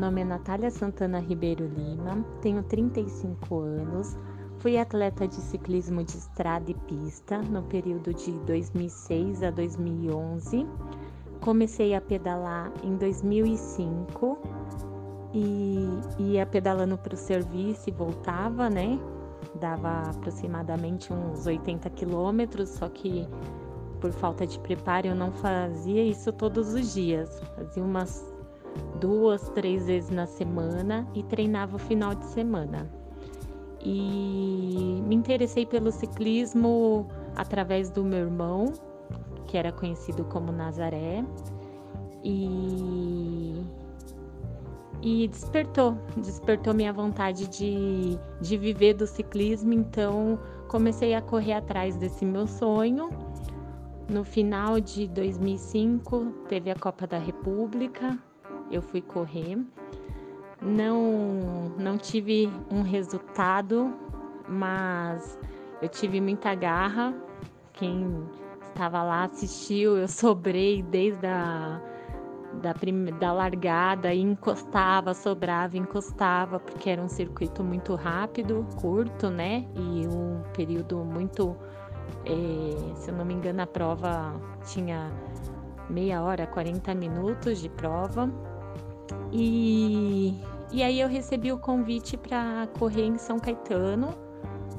[0.00, 4.16] nome é Natália Santana Ribeiro Lima, tenho 35 anos,
[4.56, 10.66] fui atleta de ciclismo de estrada e pista no período de 2006 a 2011.
[11.42, 14.38] Comecei a pedalar em 2005
[15.34, 18.98] e ia pedalando para o serviço e voltava, né?
[19.60, 23.28] Dava aproximadamente uns 80 quilômetros, só que
[24.00, 27.38] por falta de preparo eu não fazia isso todos os dias.
[27.54, 28.39] Fazia umas
[29.00, 32.88] duas, três vezes na semana e treinava o final de semana.
[33.82, 38.72] E me interessei pelo ciclismo através do meu irmão,
[39.46, 41.24] que era conhecido como Nazaré,
[42.22, 43.64] e,
[45.00, 51.96] e despertou, despertou minha vontade de, de viver do ciclismo, então comecei a correr atrás
[51.96, 53.08] desse meu sonho.
[54.10, 58.18] No final de 2005, teve a Copa da República,
[58.70, 59.58] eu fui correr.
[60.62, 63.94] Não, não tive um resultado,
[64.48, 65.38] mas
[65.80, 67.14] eu tive muita garra.
[67.72, 68.22] Quem
[68.68, 71.80] estava lá assistiu, eu sobrei desde a
[72.54, 73.12] da, prime...
[73.12, 79.66] da largada e encostava, sobrava, encostava, porque era um circuito muito rápido, curto, né?
[79.74, 81.56] E um período muito.
[82.26, 85.10] Eh, se eu não me engano, a prova tinha
[85.88, 88.28] meia hora, 40 minutos de prova.
[89.32, 90.34] E,
[90.72, 94.14] e aí eu recebi o convite para correr em São Caetano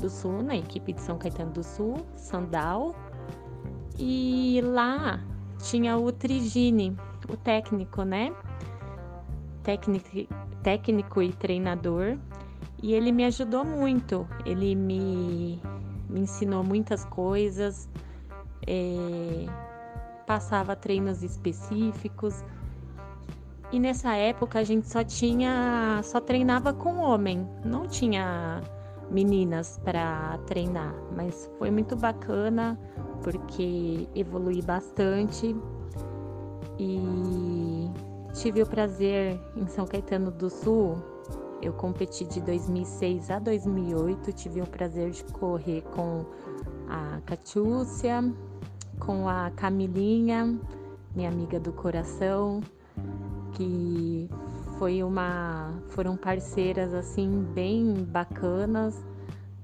[0.00, 2.94] do Sul, na equipe de São Caetano do Sul, Sandal.
[3.98, 5.20] E lá
[5.62, 6.96] tinha o Trigine,
[7.28, 8.34] o técnico, né?
[9.62, 12.18] Técnico, técnico e treinador.
[12.82, 14.26] E ele me ajudou muito.
[14.46, 15.60] Ele me,
[16.08, 17.88] me ensinou muitas coisas,
[18.66, 19.46] é,
[20.26, 22.42] passava treinos específicos
[23.72, 28.62] e nessa época a gente só tinha, só treinava com homem, não tinha
[29.10, 32.78] meninas para treinar, mas foi muito bacana
[33.22, 35.54] porque evolui bastante.
[36.78, 37.90] E
[38.34, 40.96] tive o prazer em São Caetano do Sul.
[41.60, 46.24] Eu competi de 2006 a 2008, tive o prazer de correr com
[46.88, 48.24] a Catiúcia,
[48.98, 50.58] com a Camilinha,
[51.14, 52.62] minha amiga do coração,
[53.52, 54.28] que
[54.78, 59.04] foi uma foram parceiras assim bem bacanas.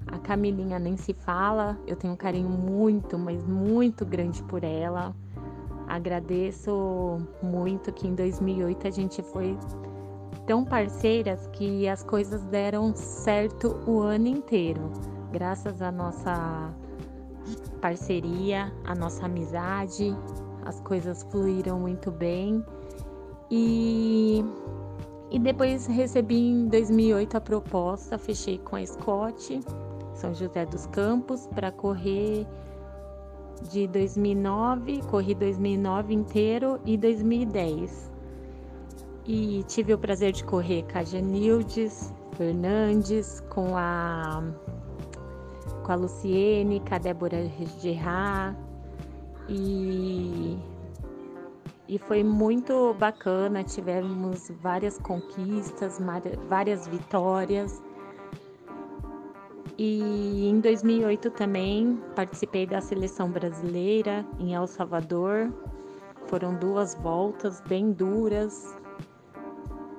[0.07, 5.13] A Camilinha nem se fala, eu tenho um carinho muito, mas muito grande por ela.
[5.87, 9.57] Agradeço muito que em 2008 a gente foi
[10.45, 14.91] tão parceiras que as coisas deram certo o ano inteiro,
[15.31, 16.73] graças à nossa
[17.81, 20.15] parceria, à nossa amizade,
[20.65, 22.63] as coisas fluíram muito bem
[23.49, 24.43] e,
[25.31, 29.59] e depois recebi em 2008 a proposta, fechei com a Scott,
[30.13, 32.45] São José dos Campos, para correr
[33.71, 38.11] de 2009, corri 2009 inteiro e 2010.
[39.25, 44.43] E tive o prazer de correr com a Janildes Fernandes, com a,
[45.83, 47.49] com a Luciene, com a Débora
[47.81, 48.57] Gerard
[49.49, 50.57] e
[51.87, 53.63] e foi muito bacana.
[53.63, 55.99] Tivemos várias conquistas,
[56.47, 57.81] várias vitórias.
[59.77, 65.53] E em 2008 também participei da seleção brasileira em El Salvador.
[66.25, 68.75] Foram duas voltas bem duras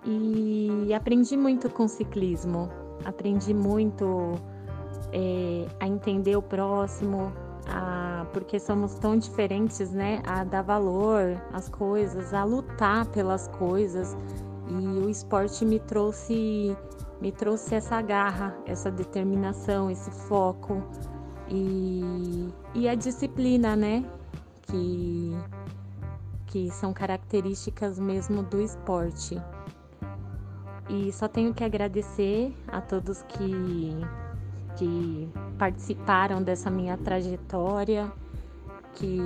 [0.05, 2.69] e aprendi muito com ciclismo.
[3.05, 4.35] Aprendi muito
[5.13, 7.33] é, a entender o próximo,
[8.27, 10.23] porque somos tão diferentes, né?
[10.27, 14.17] A dar valor às coisas, a lutar pelas coisas.
[14.69, 16.77] E o esporte me trouxe
[17.21, 20.83] me trouxe essa garra, essa determinação, esse foco
[21.49, 24.05] e, e a disciplina, né?
[24.63, 25.37] Que,
[26.47, 29.41] que são características mesmo do esporte.
[30.89, 34.01] E só tenho que agradecer a todos que
[34.79, 35.29] que
[35.59, 38.11] participaram dessa minha trajetória,
[38.95, 39.19] que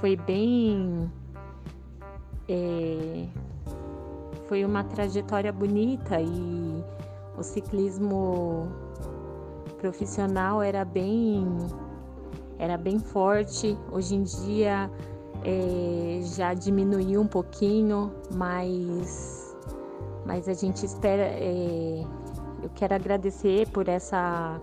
[0.00, 1.10] foi bem.
[2.48, 3.26] É,
[4.48, 6.84] foi uma trajetória bonita e
[7.36, 8.68] o ciclismo
[9.78, 11.46] profissional era bem
[12.58, 13.76] era bem forte.
[13.90, 14.90] Hoje em dia
[15.42, 19.56] é, já diminuiu um pouquinho, mas
[20.24, 22.04] mas a gente espera é,
[22.64, 24.58] eu quero agradecer por essa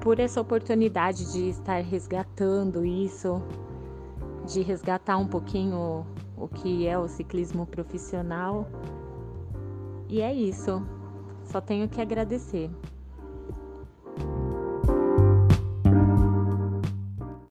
[0.00, 3.42] por essa oportunidade de estar resgatando isso,
[4.46, 6.06] de resgatar um pouquinho
[6.36, 8.66] o que é o ciclismo profissional.
[10.08, 10.82] E é isso.
[11.44, 12.70] Só tenho que agradecer.